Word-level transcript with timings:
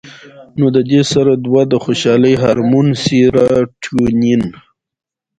نو 0.57 0.65
د 0.75 0.77
دې 0.89 1.01
سره 1.11 1.31
دوه 1.45 1.61
د 1.71 1.73
خوشالۍ 1.83 2.33
هارمون 2.41 2.87
سېراټونین 3.03 4.41